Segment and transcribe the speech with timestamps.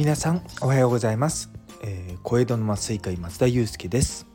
[0.00, 1.50] 皆さんおはようございます、
[1.84, 4.26] えー、小江戸の麻酔会松田祐介です。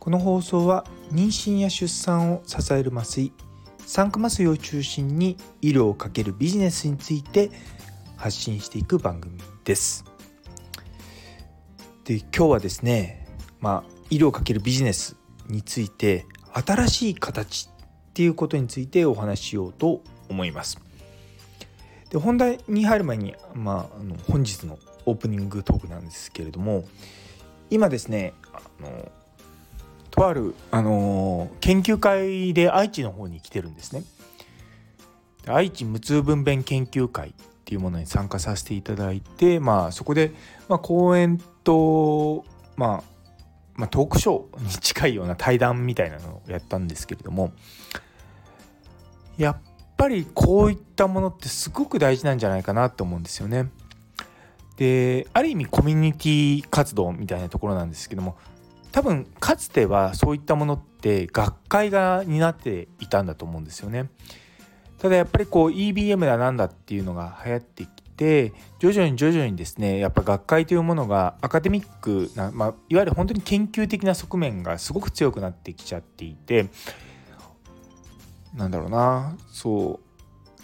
[0.00, 3.32] この放送は妊娠や出産を支える麻酔
[3.86, 7.52] 酸化麻酔を中心に医療をかけるビジネスについて
[8.16, 10.04] 発信していく番組です。
[12.02, 13.28] で今日はですね
[13.60, 15.14] まあ医療をかけるビジネス
[15.46, 20.89] について新しい形っていうことについてお話ししようと思います。
[22.10, 26.84] で本題に入る前に、まあ、あの本日のオープニングトークなんですけれども
[27.70, 29.10] 今ですねあの
[30.10, 34.02] とある、あの研究会で愛知の方に来てるんですね。
[35.46, 37.32] 愛知無痛分娩研究会っ
[37.64, 40.32] ていうものに参加させていただいて、まあ、そこで、
[40.68, 42.44] まあ、講演と、
[42.76, 43.10] まあ、
[43.74, 47.52] まあ、トークショーに近いような対談みたいなのをやったんですけれども
[49.38, 49.56] やっ
[50.00, 53.68] ぱりこういったものってすごく大事なんじゃないかなと思うんですよね。
[54.78, 58.38] である意味コミュニティ活動みたいなところなんですけども
[58.92, 64.08] 多分かつてはそういったものって学会が担っていたんだと思うんですよね。
[64.98, 76.70] ただやっぱりこう EBM だなんだっていうのが流行ってきて徐々に徐々にですねやっぱ学会というものがアカデミックな、まあ、いわゆる本当に研究的な側面がすごく強くなってきちゃっていて
[78.54, 79.36] なんだろうな。
[79.48, 80.00] そ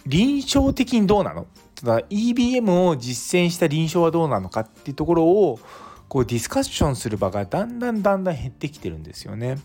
[0.05, 0.09] う。
[0.09, 1.47] 臨床的にどうなの？
[1.75, 5.59] ただ EBM を実践した臨床はどうなのかっていうところを
[6.07, 9.59] こうディスカッションする場がだんだんだんだん減ってきてるんですよね。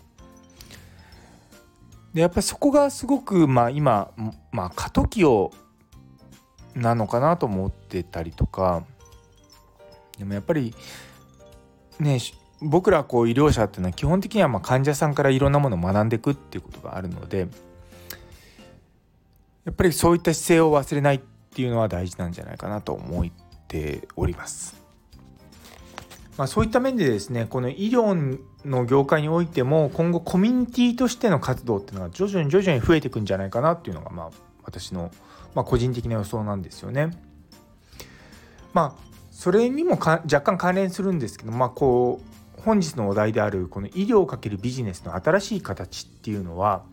[2.13, 4.11] でやっぱりそこがすごく、まあ、今、
[4.51, 5.51] まあ、過渡期を
[6.75, 8.85] なのかなと思ってたりとか。
[10.19, 10.75] でもやっぱり
[11.99, 12.19] ね
[12.61, 17.47] 僕らこう医療者っていうのは基本的にはま患者さんからいろんなものを学んでいくっていうことがあるので。
[19.65, 23.25] やっぱりそういった姿勢を忘れないっていうのは大事なんじゃないかなと思っ
[23.67, 24.83] ております。
[26.37, 34.29] まあ、そういった面でですねこの医療の業界においても今後コミュニティとしての活動っていうのが徐々に徐々に増えていくんじゃないかなっていうのがまあ
[34.63, 35.11] 私の
[35.53, 37.15] まあ個人的な予想なんですよね。
[38.73, 42.19] まあそれにも若干関連するんですけどまあこ
[42.57, 46.83] う本日のお題であるこの医療をかけるビジネスの新しい形っていうのは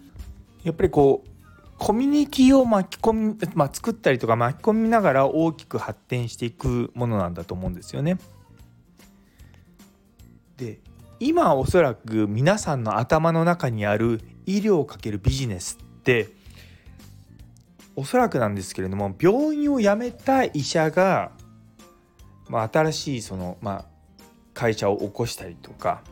[0.65, 1.40] やっぱりこう
[1.81, 8.19] コミュニティを巻き込み、まあ、作ったりとか巻き込みながら大きく発展していくものなんだと思うんですよね。
[10.59, 10.79] で
[11.21, 16.29] 今おそらく皆さんの頭の中にある医療をかけるビジネスって
[17.97, 21.33] おそらくなんですけれども病院を辞めた医者が、
[22.51, 23.85] まあ、新しいその、まあ、
[24.53, 26.03] 会社を起こしたりとか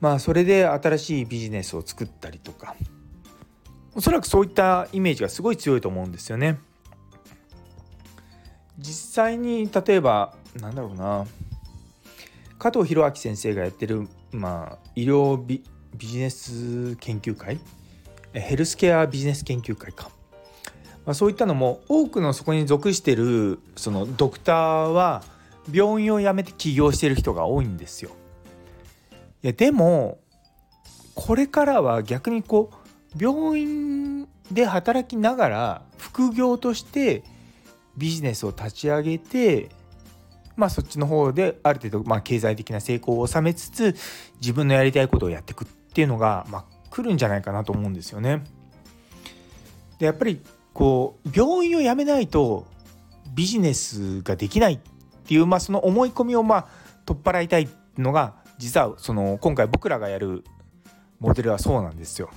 [0.00, 2.76] まあそれで新しいビジネスを作ったりとか
[3.96, 6.58] おそらくそういったイメージがすごい強いと思うんですよね。
[8.78, 11.26] 実際に例えばなんだろうな
[12.58, 15.62] 加藤弘明先生がやってる、まあ、医療ビ
[15.96, 17.58] ジネス研究会？
[18.34, 20.10] ヘルスケアビジネス研究会か、
[21.06, 25.24] まあ、そういったのも多くのそこに属してるそのドクターは
[25.72, 28.10] 病院を辞めて起業してる人が多いんですよ。
[29.42, 30.18] いやでも
[31.14, 32.75] これからは逆にこう
[33.18, 37.24] 病院で働きながら副業として
[37.96, 39.70] ビジネスを立ち上げて
[40.56, 43.94] まあそっちの方である程度まあ経済的な成功を収めつつ
[44.40, 48.44] 自分のやりたいことをやっていくっていうのがまあ来るんじゃないかなと思うんですよね。
[49.98, 50.40] でやっぱり
[50.72, 52.66] こう病院を辞めないと
[53.34, 54.78] ビジネスができないっ
[55.26, 56.66] ていう、まあ、その思い込みをまあ
[57.04, 60.44] 取っ払いたいのが実はその今回僕らがやる
[61.18, 62.30] モデルはそうなんですよ。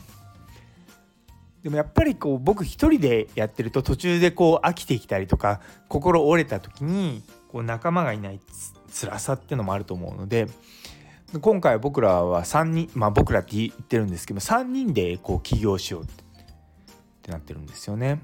[1.64, 10.48] でもやっぱりこう僕一人でやってると途中でこう飽きてきたりとか心折れた時にこう仲間がいないつ辛さっていうのもあると思うので
[11.42, 16.06] 今回僕らは3人まあ僕らって言ってるんですけど3人でこう起業しようっ
[17.22, 18.20] てなってるんですよね。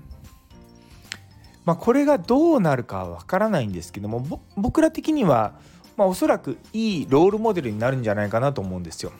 [1.65, 5.55] まあ、これがどうなるかは分からないんですけども僕ら的には、
[5.97, 9.11] まあ、おそらくいいロールモデルになるんじゃないかなと思うんですよ。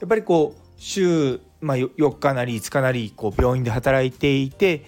[0.00, 4.84] やっぱりこう週、まあ、4日なり5日なりこう病院で働いていて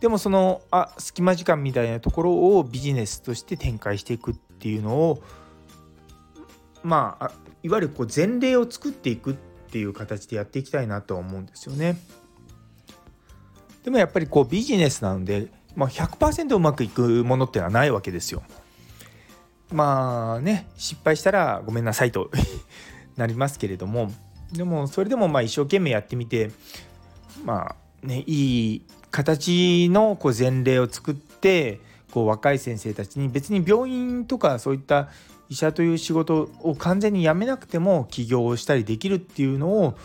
[0.00, 5.22] でもそのあ隙間時間みたいなところをビジネスとして展開していくっていうのを
[6.82, 7.30] まあ
[7.62, 11.98] いわゆるこう前例を作っていくっていう形でやっていきたいなとは思うんですよね。
[13.84, 18.42] でもやっぱりこうビジネスなので、まあ、100%うまくいくものってのはないわけですよ。
[19.70, 22.30] まあね失敗したらごめんなさいと
[23.16, 24.10] なりますけれども
[24.52, 26.50] でもそれでもまあ一生懸命やってみて
[27.44, 31.80] まあねいい形のこう前例を作って
[32.10, 35.08] こう若い先生たちに別に病院とかそういった
[35.48, 39.98] 医者という仕事を完全に辞めなくても起業をしたりできるっていうのを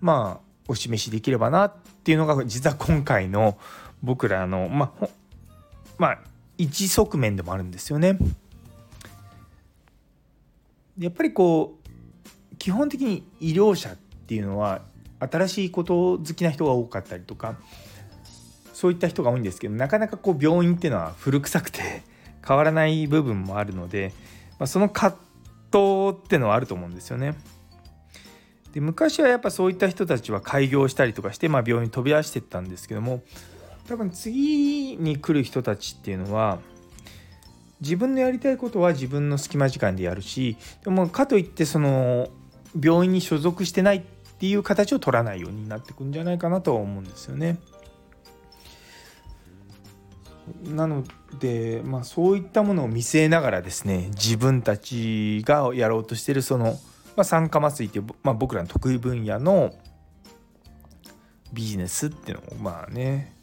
[0.00, 1.74] まあお示しできればなっ
[2.04, 3.58] ていうのが実は今回の
[4.02, 5.08] 僕らのまあ
[5.98, 6.18] まあ
[6.58, 8.18] 一側面でもあるんですよね。
[10.98, 11.85] やっぱりこう
[12.66, 14.82] 基本的に医療者っていうのは
[15.20, 17.54] 新しいこと好きな人が多かったりとか
[18.72, 22.02] そういった人が多いんですけどなかなかこう病院っていうのは古臭くて
[22.44, 24.12] 変わらない部分もあるので、
[24.58, 25.16] まあ、その葛
[25.70, 27.36] 藤っていうのはあると思うんですよね。
[28.72, 33.22] で昔はやっぱそういった人たちは開業したりとかして、まあ、病院に飛び出してったんですけども
[33.86, 36.58] 多分次に来る人たちっていうのは
[37.80, 42.28] 自分のやりたいことは自分の隙間時間でやるしでもかといってその
[42.78, 44.02] 病院に所属してないっ
[44.38, 47.58] ていう形を取らないようになってくんじゃないかなとは思うんですよね。
[50.64, 51.04] なの
[51.40, 56.78] で、まあ、そういったものを見据えながらですね自分たちがやろうとしてるその、
[57.16, 59.74] まあ、酸化麻酔っていう、まあ、僕らの得意分野の
[61.52, 63.34] ビジネスっていうのをまあね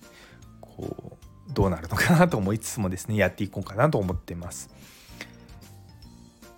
[0.61, 1.17] こ
[1.49, 4.69] うどうなるのかなと思いつつもですねやっていこうかなと思ってます。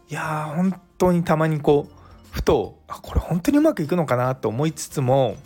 [0.07, 2.04] いやー本当にたまにこう
[2.35, 5.37] ふとあこれ本当にうまくいくのかなと思いつつも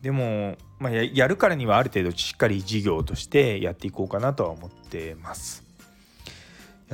[0.00, 5.64] でも、まあ、やるからにはある程度しっかり事業としてやっていこうかなとは思ってます。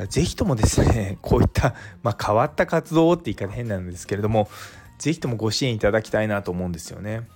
[0.09, 4.49] ぜひともですね こういった、まあ、変わった活動って言い方変なんですけれども
[4.99, 7.29] ぜひともご支援いただきたいなと思うんですよね。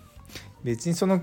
[0.65, 1.23] 別にその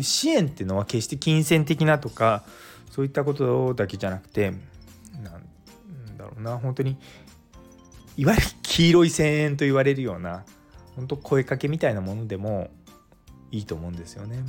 [0.00, 2.44] 支援っていうのは決して金銭的なとか
[2.90, 6.96] そういったことだけじゃなくてなんだろうな本当に
[8.18, 10.44] いわゆる黄色い声援と言われるような
[10.96, 12.68] 本当声かけみたいなものでも
[13.52, 14.44] いいと思うんですよね。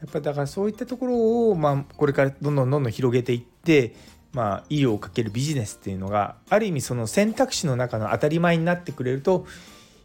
[0.00, 3.94] やっぱだからそういったところを、まあ、これからどんどんどんどん広げていって、
[4.32, 9.46] まあ、医療をかけるビジネスっていうのがある意味その選択肢の中の当たり前になってくれると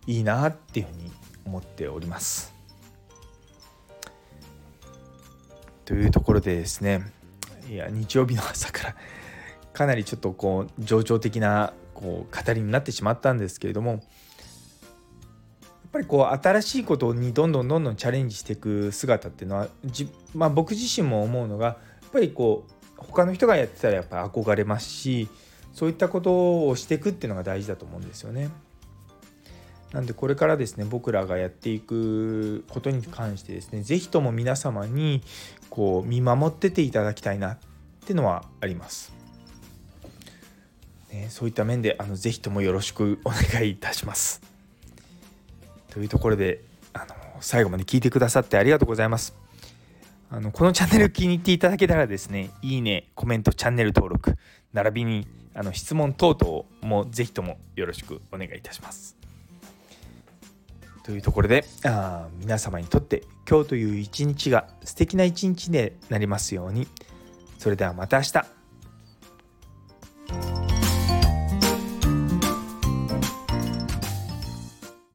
[0.06, 1.12] いいなっていうふうに
[1.46, 2.54] 思っております。
[5.86, 7.12] というところでですね
[7.70, 8.96] いや日曜日の朝から
[9.74, 14.02] かなりちょっとこう情緒的なこう語りになってしまったんですけれどもやっ
[15.92, 25.30] ぱりこう新しいことにどんどんどんどんチャレンジしていく姿っていうのはじ、まあ、僕自身も思うのがやっぱりこう他の人がやってたらやっぱ憧れますし
[25.74, 28.50] そういったことをしていくっていうのが大事だと思うんですよね。
[29.92, 35.22] なんでこれからですね僕らがやっていくことに関してですね是非とも皆様に
[35.70, 37.58] こう見守ってていただきたいなっ
[38.06, 39.23] ていうのはあります。
[41.14, 44.42] ね、そういった面であのぜひともよろしくお願いいたします。
[45.92, 46.62] というところで
[46.92, 49.36] あの最後まで聞いてくださってありがとうございます。
[50.32, 54.36] あのこのチャンネル気に入っていただけたらですねいいねコメントチャンネル登録
[54.74, 59.16] 並びにあの質問等々もぜひともよろしくお願いいたします。
[61.04, 66.88] というところであ皆様にとって今日という一日が素敵な一日でなりますように
[67.60, 68.63] それではまた明日